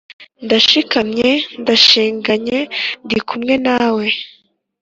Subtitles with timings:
[0.45, 1.29] ndashikamye
[1.61, 2.59] ndashinganye
[3.05, 4.07] ndikumwe nawe